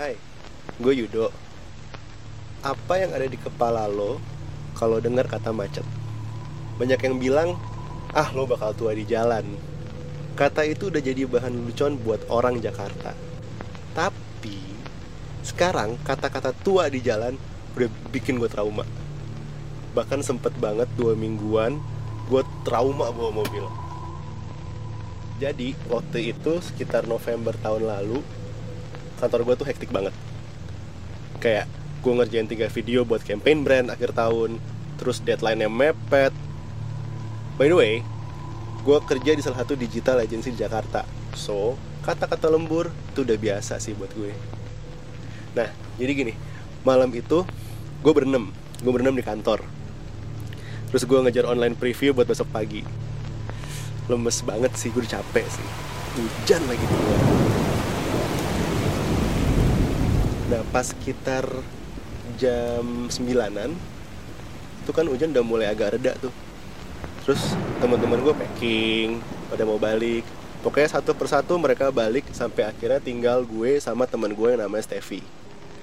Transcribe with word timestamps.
Hai, 0.00 0.16
gue 0.80 0.96
Yudo. 0.96 1.28
Apa 2.64 3.04
yang 3.04 3.12
ada 3.12 3.28
di 3.28 3.36
kepala 3.36 3.84
lo 3.84 4.16
kalau 4.72 4.96
dengar 4.96 5.28
kata 5.28 5.52
macet? 5.52 5.84
Banyak 6.80 7.04
yang 7.04 7.20
bilang, 7.20 7.60
ah 8.16 8.32
lo 8.32 8.48
bakal 8.48 8.72
tua 8.72 8.96
di 8.96 9.04
jalan. 9.04 9.44
Kata 10.40 10.64
itu 10.64 10.88
udah 10.88 11.04
jadi 11.04 11.28
bahan 11.28 11.52
lucuan 11.52 12.00
buat 12.00 12.24
orang 12.32 12.64
Jakarta. 12.64 13.12
Tapi 13.92 14.56
sekarang 15.44 16.00
kata-kata 16.00 16.56
tua 16.64 16.88
di 16.88 17.04
jalan 17.04 17.36
udah 17.76 17.92
bikin 18.08 18.40
gue 18.40 18.48
trauma. 18.48 18.88
Bahkan 19.92 20.24
sempet 20.24 20.56
banget 20.56 20.88
dua 20.96 21.12
mingguan 21.12 21.76
gue 22.32 22.40
trauma 22.64 23.12
bawa 23.12 23.44
mobil. 23.44 23.68
Jadi 25.44 25.76
waktu 25.92 26.32
itu 26.32 26.56
sekitar 26.64 27.04
November 27.04 27.52
tahun 27.60 27.84
lalu 27.84 28.24
kantor 29.20 29.44
gue 29.44 29.54
tuh 29.60 29.66
hektik 29.68 29.92
banget. 29.92 30.16
Kayak 31.38 31.68
gue 32.00 32.12
ngerjain 32.16 32.48
tiga 32.48 32.66
video 32.72 33.04
buat 33.04 33.20
campaign 33.20 33.62
brand 33.62 33.92
akhir 33.92 34.16
tahun, 34.16 34.56
terus 34.96 35.20
deadline-nya 35.20 35.68
mepet. 35.68 36.32
By 37.60 37.68
the 37.68 37.76
way, 37.76 37.94
gue 38.82 38.98
kerja 39.04 39.36
di 39.36 39.42
salah 39.44 39.60
satu 39.60 39.76
digital 39.76 40.24
agency 40.24 40.56
di 40.56 40.58
Jakarta. 40.58 41.04
So, 41.36 41.76
kata-kata 42.02 42.48
lembur 42.48 42.88
itu 43.12 43.20
udah 43.20 43.36
biasa 43.36 43.76
sih 43.76 43.92
buat 43.92 44.10
gue. 44.16 44.32
Nah, 45.52 45.68
jadi 46.00 46.12
gini, 46.16 46.32
malam 46.82 47.12
itu 47.12 47.44
gue 48.00 48.12
berenam, 48.16 48.48
gue 48.80 48.92
berenam 48.92 49.12
di 49.12 49.22
kantor. 49.22 49.60
Terus 50.88 51.04
gue 51.04 51.18
ngejar 51.20 51.44
online 51.46 51.76
preview 51.76 52.16
buat 52.16 52.26
besok 52.26 52.48
pagi 52.50 52.82
lemes 54.10 54.42
banget 54.42 54.74
sih 54.74 54.90
gue 54.90 55.06
udah 55.06 55.22
capek 55.22 55.46
sih 55.46 55.66
hujan 56.18 56.62
lagi 56.66 56.82
di 56.82 56.96
luar 56.98 57.39
nah 60.50 60.66
pas 60.74 60.82
sekitar 60.82 61.46
jam 62.34 63.06
sembilanan 63.06 63.70
itu 64.82 64.90
kan 64.90 65.06
hujan 65.06 65.30
udah 65.30 65.44
mulai 65.46 65.70
agak 65.70 65.94
reda 65.94 66.18
tuh. 66.18 66.34
Terus 67.22 67.54
teman-teman 67.78 68.18
gue 68.18 68.34
packing 68.34 69.22
pada 69.46 69.62
mau 69.62 69.78
balik. 69.78 70.26
Pokoknya 70.66 70.98
satu 70.98 71.14
persatu 71.14 71.54
mereka 71.56 71.94
balik 71.94 72.26
sampai 72.34 72.66
akhirnya 72.66 72.98
tinggal 72.98 73.46
gue 73.46 73.78
sama 73.78 74.10
teman 74.10 74.34
gue 74.34 74.48
yang 74.50 74.66
namanya 74.66 74.82
Steffi. 74.82 75.22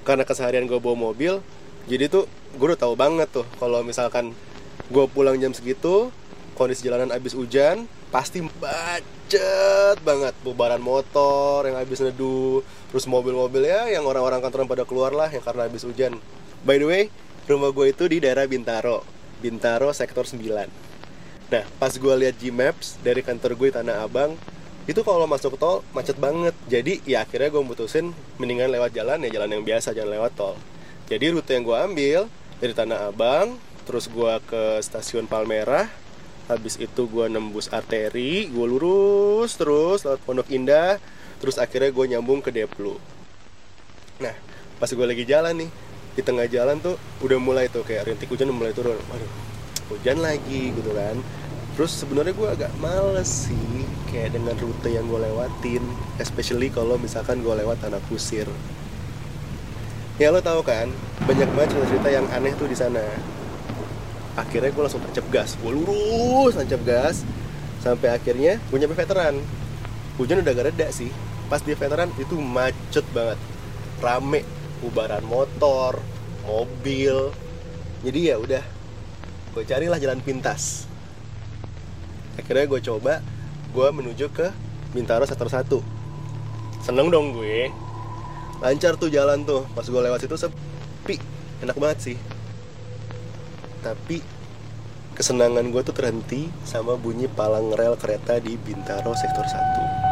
Karena 0.04 0.28
keseharian 0.28 0.68
gue 0.68 0.76
bawa 0.76 0.94
mobil 0.94 1.40
jadi 1.88 2.12
tuh 2.12 2.28
gue 2.60 2.66
udah 2.68 2.76
tahu 2.76 2.94
banget 3.00 3.32
tuh 3.32 3.48
kalau 3.56 3.80
misalkan 3.80 4.36
gue 4.92 5.04
pulang 5.08 5.40
jam 5.40 5.56
segitu 5.56 6.12
kondisi 6.58 6.90
jalanan 6.90 7.14
abis 7.14 7.38
hujan 7.38 7.86
pasti 8.10 8.42
macet 8.42 9.96
banget. 10.02 10.34
Bubaran 10.42 10.82
motor 10.82 11.62
yang 11.70 11.78
habis 11.78 12.02
neduh 12.02 12.66
terus 12.90 13.06
mobil-mobil 13.06 13.62
ya 13.62 13.86
yang 13.86 14.02
orang-orang 14.02 14.42
kantoran 14.42 14.66
pada 14.66 14.82
keluar 14.82 15.14
lah 15.14 15.30
yang 15.30 15.46
karena 15.46 15.70
habis 15.70 15.86
hujan. 15.86 16.18
By 16.66 16.82
the 16.82 16.86
way 16.90 17.02
rumah 17.46 17.70
gue 17.70 17.94
itu 17.94 18.10
di 18.10 18.18
daerah 18.18 18.50
Bintaro. 18.50 19.06
Bintaro 19.38 19.94
sektor 19.94 20.26
9 20.26 20.90
nah 21.48 21.64
pas 21.80 21.88
gue 21.88 22.14
lihat 22.20 22.36
Gmaps 22.36 23.00
dari 23.00 23.24
kantor 23.24 23.56
gue 23.56 23.72
Tanah 23.72 24.04
Abang 24.04 24.36
itu 24.88 25.04
kalau 25.04 25.28
masuk 25.28 25.60
tol 25.60 25.84
macet 25.92 26.16
banget. 26.16 26.56
Jadi 26.64 27.04
ya 27.04 27.22
akhirnya 27.28 27.52
gue 27.52 27.60
mutusin 27.60 28.16
mendingan 28.40 28.72
lewat 28.72 28.96
jalan 28.96 29.20
ya 29.20 29.30
jalan 29.30 29.60
yang 29.60 29.62
biasa 29.62 29.92
jangan 29.92 30.16
lewat 30.16 30.32
tol. 30.32 30.56
Jadi 31.12 31.28
rute 31.28 31.52
yang 31.52 31.64
gue 31.64 31.76
ambil 31.76 32.20
dari 32.56 32.72
Tanah 32.72 33.12
Abang 33.12 33.60
terus 33.84 34.08
gue 34.08 34.34
ke 34.48 34.80
stasiun 34.80 35.28
Palmerah 35.28 35.88
habis 36.48 36.80
itu 36.80 37.04
gue 37.04 37.26
nembus 37.28 37.68
arteri 37.68 38.48
gue 38.48 38.66
lurus 38.66 39.54
terus 39.60 40.02
lewat 40.02 40.20
Pondok 40.24 40.48
Indah 40.48 40.96
terus 41.38 41.60
akhirnya 41.60 41.92
gue 41.92 42.04
nyambung 42.16 42.42
ke 42.42 42.50
Deplu. 42.50 42.98
Nah 44.18 44.34
pas 44.80 44.90
gue 44.90 45.06
lagi 45.06 45.22
jalan 45.28 45.54
nih 45.54 45.70
di 46.18 46.22
tengah 46.24 46.50
jalan 46.50 46.82
tuh 46.82 46.98
udah 47.22 47.38
mulai 47.38 47.70
tuh 47.70 47.86
kayak 47.86 48.10
rintik 48.10 48.32
hujan 48.32 48.50
mulai 48.50 48.74
turun. 48.74 48.96
Waduh 48.96 49.32
hujan 49.92 50.18
lagi 50.24 50.72
gitu 50.72 50.90
kan. 50.96 51.20
Terus 51.78 51.92
sebenarnya 51.94 52.34
gue 52.34 52.48
agak 52.48 52.72
males 52.82 53.46
sih 53.46 53.86
kayak 54.10 54.34
dengan 54.34 54.56
rute 54.58 54.88
yang 54.90 55.06
gue 55.06 55.20
lewatin 55.20 55.84
especially 56.18 56.72
kalau 56.72 56.98
misalkan 56.98 57.44
gue 57.44 57.54
lewat 57.54 57.78
tanah 57.84 58.02
kusir. 58.08 58.48
Ya 60.18 60.34
lo 60.34 60.42
tau 60.42 60.66
kan 60.66 60.90
banyak 61.22 61.46
banget 61.54 61.76
cerita-cerita 61.76 62.08
yang 62.10 62.26
aneh 62.34 62.50
tuh 62.58 62.66
di 62.66 62.74
sana 62.74 63.04
akhirnya 64.38 64.70
gue 64.70 64.82
langsung 64.86 65.02
tancap 65.02 65.26
gas. 65.34 65.50
Gue 65.58 65.74
lurus 65.74 66.54
tancap 66.54 66.82
gas. 66.86 67.26
Sampai 67.82 68.14
akhirnya 68.14 68.62
gue 68.70 68.78
nyampe 68.78 68.94
veteran. 68.94 69.42
Hujan 70.18 70.42
udah 70.42 70.52
gak 70.54 70.66
reda 70.74 70.86
sih. 70.94 71.10
Pas 71.50 71.62
di 71.62 71.74
veteran 71.74 72.10
itu 72.16 72.38
macet 72.38 73.02
banget. 73.10 73.38
Rame. 73.98 74.46
Ubaran 74.86 75.26
motor 75.26 75.98
mobil. 76.46 77.34
Jadi 78.06 78.30
ya 78.30 78.38
udah 78.38 78.62
gue 79.58 79.64
carilah 79.66 79.98
jalan 79.98 80.22
pintas. 80.22 80.86
Akhirnya 82.38 82.70
gue 82.70 82.80
coba 82.82 83.18
gue 83.68 83.88
menuju 83.90 84.30
ke 84.32 84.48
Bintaro 84.94 85.28
sektor 85.28 85.50
1 85.50 85.66
seneng 86.86 87.10
dong 87.10 87.34
gue. 87.34 87.68
Lancar 88.62 88.94
tuh 88.96 89.10
jalan 89.10 89.42
tuh. 89.42 89.66
Pas 89.74 89.82
gue 89.82 89.98
lewat 89.98 90.22
situ 90.22 90.38
sepi. 90.38 91.18
Enak 91.58 91.74
banget 91.74 91.98
sih 92.00 92.37
tapi 93.84 94.22
kesenangan 95.14 95.70
gue 95.74 95.82
tuh 95.82 95.94
terhenti 95.94 96.46
sama 96.62 96.94
bunyi 96.94 97.26
palang 97.26 97.74
rel 97.74 97.98
kereta 97.98 98.38
di 98.38 98.54
Bintaro 98.54 99.14
sektor 99.18 99.46
1 99.46 100.08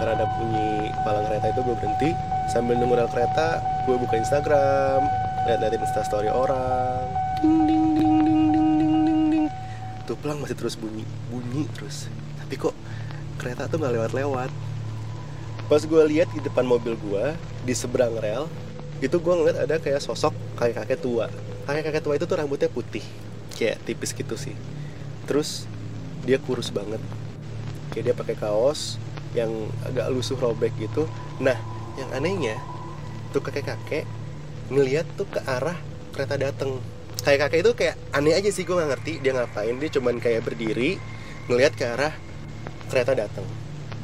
karena 0.00 0.16
ada 0.16 0.26
bunyi 0.32 0.88
palang 1.04 1.28
kereta 1.28 1.46
itu 1.52 1.60
gue 1.60 1.76
berhenti. 1.76 2.10
Sambil 2.48 2.80
nunggu 2.80 2.96
rel 2.96 3.10
kereta 3.12 3.60
gue 3.84 4.00
buka 4.00 4.16
Instagram 4.16 5.04
lihat-liatin 5.44 5.84
instastory 5.84 6.32
orang. 6.32 7.04
Ding 7.44 7.68
ding 7.68 7.84
ding 7.92 8.16
ding 8.24 8.42
ding 8.48 8.72
ding 8.80 9.00
ding 9.04 9.22
ding. 9.28 9.46
Tuh 10.08 10.16
pelang 10.16 10.40
masih 10.40 10.56
terus 10.56 10.80
bunyi 10.80 11.04
bunyi 11.28 11.68
terus. 11.76 12.08
Tapi 12.40 12.56
kok 12.56 12.72
kereta 13.36 13.68
tuh 13.68 13.76
nggak 13.76 13.92
lewat-lewat? 14.00 14.50
Pas 15.68 15.82
gue 15.84 16.02
lihat 16.08 16.32
di 16.32 16.40
depan 16.40 16.64
mobil 16.64 16.96
gue 16.96 17.36
di 17.68 17.76
seberang 17.76 18.16
rel 18.18 18.48
itu 19.00 19.16
gue 19.16 19.34
ngeliat 19.34 19.64
ada 19.64 19.80
kayak 19.80 20.04
sosok 20.04 20.36
kakek 20.60 20.84
kakek 20.84 20.98
tua. 21.00 21.26
Kakek 21.64 21.88
kakek 21.88 22.02
tua 22.04 22.14
itu 22.20 22.28
tuh 22.28 22.36
rambutnya 22.36 22.68
putih. 22.68 23.04
Kayak 23.56 23.80
tipis 23.88 24.12
gitu 24.12 24.36
sih. 24.36 24.52
Terus 25.24 25.64
dia 26.28 26.36
kurus 26.36 26.68
banget. 26.68 27.00
Kayak 27.92 28.12
dia 28.12 28.14
pakai 28.14 28.36
kaos 28.36 29.00
yang 29.32 29.50
agak 29.88 30.12
lusuh 30.12 30.36
robek 30.36 30.76
gitu. 30.76 31.08
Nah 31.40 31.56
yang 31.96 32.12
anehnya 32.12 32.60
tuh 33.32 33.40
kakek 33.40 33.64
kakek 33.64 34.04
ngeliat 34.68 35.08
tuh 35.16 35.24
ke 35.24 35.40
arah 35.48 35.80
kereta 36.12 36.36
dateng. 36.36 36.76
Kayak 37.24 37.48
kakek 37.48 37.60
itu 37.64 37.72
kayak 37.72 37.96
aneh 38.12 38.36
aja 38.36 38.52
sih 38.52 38.68
gue 38.68 38.76
nggak 38.76 38.90
ngerti 39.00 39.12
dia 39.24 39.32
ngapain. 39.32 39.80
Dia 39.80 39.90
cuman 39.96 40.20
kayak 40.20 40.44
berdiri 40.44 41.00
ngeliat 41.48 41.72
ke 41.72 41.88
arah 41.88 42.12
kereta 42.92 43.16
dateng. 43.16 43.48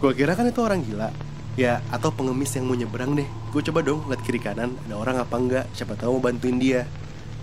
Gue 0.00 0.16
kira 0.16 0.32
kan 0.32 0.48
itu 0.48 0.64
orang 0.64 0.80
gila 0.80 1.25
ya 1.56 1.80
atau 1.88 2.12
pengemis 2.12 2.52
yang 2.52 2.68
mau 2.68 2.76
nyebrang 2.76 3.16
deh. 3.16 3.28
Gue 3.50 3.64
coba 3.64 3.80
dong 3.80 4.04
lihat 4.06 4.22
kiri 4.22 4.38
kanan 4.38 4.76
ada 4.86 4.94
orang 4.94 5.16
apa 5.16 5.36
enggak? 5.40 5.64
Siapa 5.72 5.96
tahu 5.96 6.20
mau 6.20 6.28
bantuin 6.28 6.60
dia. 6.60 6.84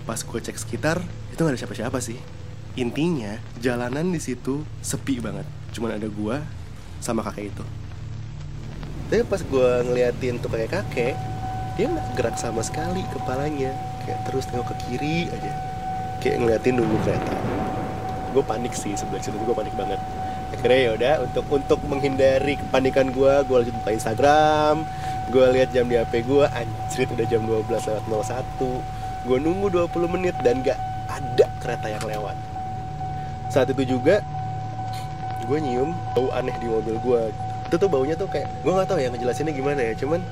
Pas 0.06 0.22
gue 0.22 0.40
cek 0.40 0.56
sekitar 0.56 1.02
itu 1.34 1.42
nggak 1.42 1.58
ada 1.58 1.60
siapa-siapa 1.60 1.98
sih. 2.00 2.22
Intinya 2.78 3.42
jalanan 3.58 4.14
di 4.14 4.22
situ 4.22 4.62
sepi 4.86 5.18
banget. 5.18 5.50
Cuman 5.74 5.98
ada 5.98 6.06
gue 6.06 6.36
sama 7.02 7.26
kakek 7.26 7.50
itu. 7.50 7.66
Tapi 9.10 9.26
pas 9.26 9.42
gue 9.42 9.70
ngeliatin 9.90 10.38
tuh 10.38 10.50
kakek 10.54 10.72
kakek 10.72 11.16
dia 11.74 11.90
nggak 11.90 12.08
gerak 12.14 12.38
sama 12.38 12.62
sekali 12.62 13.02
kepalanya. 13.10 13.74
Kayak 14.06 14.30
terus 14.30 14.46
tengok 14.46 14.70
ke 14.70 14.76
kiri 14.86 15.18
aja. 15.34 15.54
Kayak 16.22 16.38
ngeliatin 16.46 16.74
nunggu 16.78 16.98
kereta. 17.02 17.34
Gue 18.30 18.46
panik 18.46 18.78
sih 18.78 18.94
sebelah 18.94 19.22
situ 19.26 19.38
gue 19.42 19.58
panik 19.58 19.74
banget 19.74 19.98
akhirnya 20.54 20.80
ya 20.80 20.92
udah 20.96 21.14
untuk 21.26 21.46
untuk 21.50 21.80
menghindari 21.90 22.56
kepanikan 22.56 23.10
gue 23.10 23.34
gue 23.50 23.56
lanjut 23.66 23.76
buka 23.82 23.92
Instagram 23.92 24.86
gue 25.34 25.46
lihat 25.56 25.70
jam 25.74 25.90
di 25.90 25.98
HP 25.98 26.24
gue 26.24 26.46
anjrit 26.46 27.10
udah 27.10 27.26
jam 27.26 27.42
12 27.44 27.68
lewat 27.68 28.04
01 28.06 29.28
gue 29.28 29.38
nunggu 29.40 29.68
20 29.72 30.14
menit 30.20 30.36
dan 30.44 30.60
gak 30.60 30.76
ada 31.08 31.48
kereta 31.64 31.88
yang 31.88 32.04
lewat. 32.04 32.36
Saat 33.48 33.72
itu 33.72 33.96
juga 33.96 34.20
gue 35.44 35.58
nyium 35.60 35.92
bau 36.16 36.32
aneh 36.32 36.56
di 36.60 36.68
mobil 36.72 36.96
gue 37.04 37.22
itu 37.68 37.76
tuh 37.76 37.90
baunya 37.92 38.16
tuh 38.16 38.32
kayak 38.32 38.48
gue 38.64 38.72
nggak 38.72 38.88
tahu 38.88 39.00
ya 39.02 39.12
ngejelasinnya 39.12 39.52
gimana 39.52 39.82
ya 39.84 39.94
cuman 40.00 40.24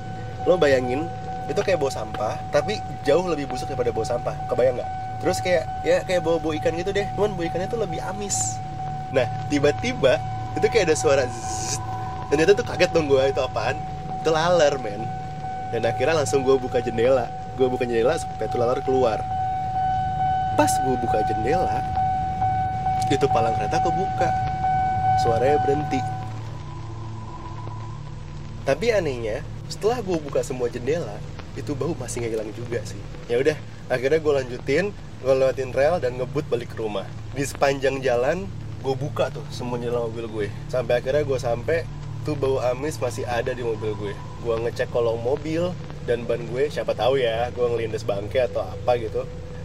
lo 0.48 0.56
bayangin 0.56 1.04
itu 1.50 1.60
kayak 1.60 1.76
bau 1.76 1.92
sampah 1.92 2.40
tapi 2.48 2.80
jauh 3.04 3.26
lebih 3.28 3.50
busuk 3.50 3.68
daripada 3.68 3.92
bau 3.92 4.06
sampah. 4.06 4.32
Kebayang 4.48 4.80
nggak? 4.80 4.90
Terus 5.20 5.38
kayak 5.44 5.64
ya 5.84 6.00
kayak 6.04 6.22
bau 6.24 6.40
bau 6.40 6.52
ikan 6.56 6.72
gitu 6.76 6.92
deh. 6.92 7.06
Cuman 7.16 7.36
bau 7.36 7.44
ikannya 7.44 7.68
tuh 7.68 7.80
lebih 7.80 8.00
amis 8.00 8.60
Nah 9.12 9.28
tiba-tiba 9.52 10.18
itu 10.56 10.66
kayak 10.68 10.92
ada 10.92 10.96
suara 10.96 11.24
zzz, 11.28 11.80
dan 12.32 12.36
itu 12.40 12.52
tuh 12.56 12.64
kaget 12.64 12.90
dong 12.92 13.08
gue 13.08 13.22
itu 13.28 13.40
apaan? 13.40 13.76
Itu 14.20 14.32
laler 14.32 14.76
men. 14.80 15.04
Dan 15.72 15.88
akhirnya 15.88 16.20
langsung 16.24 16.44
gue 16.44 16.56
buka 16.56 16.80
jendela. 16.84 17.28
Gue 17.56 17.68
buka 17.68 17.84
jendela 17.88 18.16
supaya 18.20 18.48
itu 18.48 18.56
laler 18.60 18.80
keluar. 18.84 19.20
Pas 20.56 20.68
gue 20.68 20.96
buka 21.00 21.24
jendela, 21.24 21.80
itu 23.08 23.24
palang 23.32 23.56
kereta 23.56 23.80
kebuka. 23.80 24.28
Suaranya 25.24 25.56
berhenti. 25.64 26.00
tapi 28.62 28.94
anehnya 28.94 29.42
setelah 29.66 29.98
gue 29.98 30.18
buka 30.22 30.40
semua 30.46 30.70
jendela 30.70 31.18
itu 31.58 31.74
bau 31.74 31.92
masih 31.98 32.22
nggak 32.22 32.32
hilang 32.38 32.50
juga 32.54 32.80
sih 32.86 33.00
ya 33.26 33.42
udah 33.42 33.56
akhirnya 33.90 34.22
gue 34.22 34.32
lanjutin 34.38 34.84
gue 34.94 35.34
lewatin 35.34 35.70
rel 35.74 35.98
dan 35.98 36.14
ngebut 36.14 36.46
balik 36.46 36.70
ke 36.70 36.78
rumah 36.78 37.04
di 37.34 37.42
sepanjang 37.42 37.98
jalan 37.98 38.46
gue 38.82 38.94
buka 38.98 39.30
tuh 39.30 39.46
semua 39.54 39.78
jendela 39.78 40.10
mobil 40.10 40.26
gue. 40.26 40.46
Sampai 40.66 40.98
akhirnya 40.98 41.22
gue 41.22 41.38
sampai 41.38 41.86
tuh 42.26 42.34
bau 42.34 42.58
amis 42.58 42.98
masih 42.98 43.22
ada 43.30 43.54
di 43.54 43.62
mobil 43.62 43.94
gue. 43.94 44.12
Gue 44.42 44.54
ngecek 44.58 44.90
kolong 44.90 45.22
mobil 45.22 45.70
dan 46.02 46.26
ban 46.26 46.42
gue 46.42 46.66
siapa 46.66 46.98
tahu 46.98 47.22
ya 47.22 47.54
gue 47.54 47.62
ngelindes 47.62 48.02
bangke 48.02 48.42
atau 48.42 48.66
apa 48.66 48.98
gitu. 48.98 49.22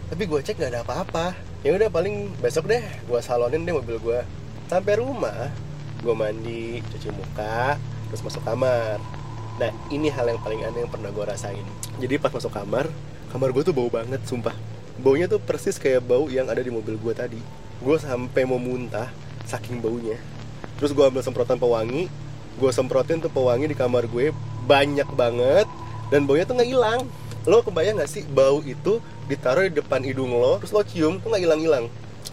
Tapi 0.08 0.22
gue 0.24 0.38
cek 0.38 0.56
nggak 0.56 0.70
ada 0.70 0.80
apa-apa. 0.86 1.34
Ya 1.66 1.74
udah 1.74 1.90
paling 1.90 2.30
besok 2.38 2.70
deh 2.70 2.80
gue 2.80 3.18
salonin 3.18 3.66
deh 3.66 3.74
mobil 3.74 3.98
gue 3.98 4.22
sampai 4.70 5.02
rumah 5.02 5.50
gue 5.98 6.14
mandi 6.14 6.78
cuci 6.94 7.10
muka 7.10 7.74
terus 8.08 8.22
masuk 8.22 8.46
kamar. 8.46 9.02
Nah 9.58 9.74
ini 9.90 10.06
hal 10.14 10.30
yang 10.30 10.38
paling 10.38 10.62
aneh 10.62 10.86
yang 10.86 10.92
pernah 10.94 11.10
gue 11.10 11.24
rasain. 11.26 11.66
Jadi 11.98 12.14
pas 12.22 12.30
masuk 12.30 12.54
kamar 12.54 12.86
kamar 13.34 13.50
gue 13.50 13.66
tuh 13.66 13.74
bau 13.74 13.90
banget 13.90 14.22
sumpah. 14.22 14.54
Baunya 15.02 15.26
tuh 15.26 15.42
persis 15.42 15.74
kayak 15.74 16.06
bau 16.06 16.30
yang 16.30 16.46
ada 16.46 16.62
di 16.62 16.70
mobil 16.70 16.94
gue 16.94 17.14
tadi 17.14 17.42
gue 17.78 17.96
sampai 17.98 18.42
mau 18.44 18.60
muntah 18.60 19.10
saking 19.46 19.78
baunya. 19.82 20.18
Terus 20.78 20.94
gue 20.94 21.04
ambil 21.04 21.22
semprotan 21.24 21.58
pewangi 21.58 22.10
gue 22.58 22.70
semprotin 22.74 23.22
tuh 23.22 23.30
pewangi 23.30 23.70
di 23.70 23.76
kamar 23.78 24.10
gue 24.10 24.34
banyak 24.66 25.06
banget 25.14 25.70
dan 26.10 26.26
baunya 26.26 26.42
tuh 26.42 26.58
nggak 26.58 26.70
hilang. 26.70 27.00
Lo 27.46 27.62
kebayang 27.62 28.02
gak 28.02 28.10
sih 28.10 28.26
bau 28.26 28.60
itu 28.66 28.98
ditaruh 29.30 29.70
di 29.70 29.78
depan 29.78 30.02
hidung 30.02 30.34
lo 30.34 30.58
terus 30.58 30.74
lo 30.74 30.82
cium 30.82 31.22
tuh 31.22 31.30
nggak 31.30 31.44
hilang 31.44 31.60
hilang 31.62 31.86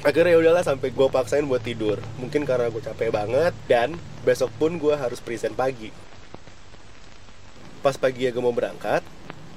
akhirnya 0.06 0.38
ya 0.38 0.40
udahlah 0.42 0.64
sampai 0.66 0.94
gue 0.94 1.08
paksain 1.10 1.46
buat 1.50 1.66
tidur. 1.66 1.98
Mungkin 2.22 2.46
karena 2.46 2.70
gue 2.70 2.82
capek 2.82 3.10
banget 3.10 3.54
dan 3.66 3.98
besok 4.22 4.54
pun 4.62 4.78
gue 4.78 4.94
harus 4.94 5.18
present 5.18 5.58
pagi. 5.58 5.90
Pas 7.82 7.98
pagi 7.98 8.26
ya 8.26 8.34
gue 8.34 8.42
mau 8.42 8.54
berangkat 8.54 9.02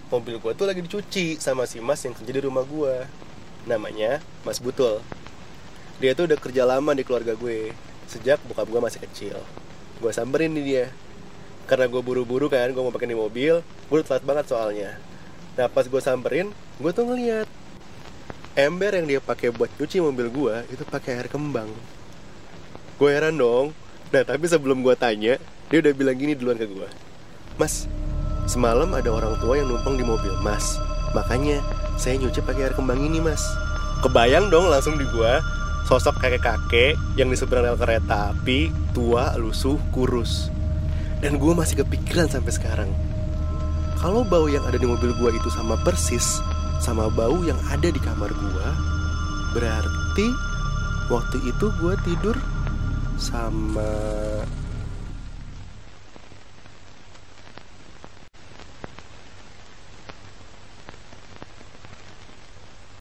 mobil 0.09 0.41
gue 0.41 0.53
tuh 0.57 0.65
lagi 0.65 0.81
dicuci 0.81 1.37
sama 1.37 1.69
si 1.69 1.85
mas 1.85 2.01
yang 2.01 2.17
kerja 2.17 2.33
di 2.33 2.41
rumah 2.41 2.65
gue 2.65 3.05
namanya 3.69 4.25
Mas 4.41 4.57
Butul 4.57 5.05
dia 5.99 6.15
tuh 6.15 6.31
udah 6.31 6.39
kerja 6.39 6.63
lama 6.63 6.95
di 6.95 7.03
keluarga 7.03 7.35
gue. 7.35 7.75
Sejak 8.07 8.39
bokap 8.47 8.71
gue 8.71 8.81
masih 8.81 9.01
kecil. 9.03 9.37
Gue 9.99 10.15
samperin 10.15 10.55
nih 10.55 10.65
dia. 10.65 10.85
Karena 11.67 11.91
gue 11.91 12.01
buru-buru 12.01 12.47
kan 12.47 12.71
gue 12.71 12.83
mau 12.83 12.95
pakai 12.95 13.11
di 13.13 13.19
mobil 13.19 13.61
gue 13.63 13.99
telat 14.07 14.23
banget 14.23 14.47
soalnya. 14.49 14.97
Nah 15.59 15.67
pas 15.67 15.85
gue 15.85 16.01
samperin 16.01 16.55
gue 16.79 16.91
tuh 16.95 17.05
ngeliat 17.05 17.47
ember 18.55 18.95
yang 18.95 19.07
dia 19.07 19.21
pakai 19.21 19.53
buat 19.53 19.69
cuci 19.77 20.01
mobil 20.01 20.31
gue 20.31 20.55
itu 20.73 20.83
pakai 20.87 21.19
air 21.19 21.29
kembang. 21.29 21.69
Gue 22.97 23.11
heran 23.13 23.37
dong. 23.37 23.75
Nah 24.15 24.23
tapi 24.25 24.47
sebelum 24.49 24.81
gue 24.81 24.95
tanya 24.97 25.37
dia 25.69 25.79
udah 25.83 25.93
bilang 25.93 26.17
gini 26.17 26.33
duluan 26.39 26.57
ke 26.57 26.65
gue. 26.65 26.89
Mas 27.59 27.91
Semalam 28.49 28.89
ada 28.97 29.13
orang 29.13 29.37
tua 29.45 29.61
yang 29.61 29.69
numpang 29.69 30.01
di 30.01 30.05
mobil 30.09 30.33
Mas. 30.41 30.81
Makanya 31.13 31.61
saya 32.01 32.17
nyuci 32.17 32.41
pakai 32.41 32.73
air 32.73 32.75
kembang 32.79 32.97
ini 32.97 33.21
mas. 33.21 33.45
Kebayang 34.01 34.49
dong 34.49 34.73
langsung 34.73 34.97
di 34.97 35.05
gua 35.13 35.45
Sosok 35.89 36.21
kakek-kakek 36.21 37.01
yang 37.17 37.33
di 37.33 37.37
seberang 37.41 37.65
rel 37.65 37.81
kereta 37.81 38.37
api 38.37 38.69
Tua, 38.93 39.33
lusuh, 39.41 39.81
kurus. 39.89 40.53
Dan 41.25 41.41
gue 41.41 41.53
masih 41.57 41.81
kepikiran 41.81 42.29
sampai 42.29 42.53
sekarang. 42.53 42.91
Kalau 43.99 44.23
bau 44.23 44.47
yang 44.47 44.63
ada 44.63 44.79
di 44.79 44.87
mobil 44.87 45.11
gua 45.19 45.35
itu 45.35 45.51
sama 45.51 45.75
persis 45.83 46.39
Sama 46.79 47.11
bau 47.11 47.43
yang 47.43 47.59
ada 47.67 47.91
di 47.91 47.99
kamar 47.99 48.31
gua 48.31 48.71
Berarti 49.59 50.31
waktu 51.11 51.43
itu 51.43 51.67
gua 51.83 51.99
tidur 52.07 52.39
sama 53.19 53.91